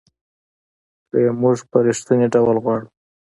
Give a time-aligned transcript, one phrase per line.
[1.09, 2.87] که یې موږ په رښتینې ډول غواړو.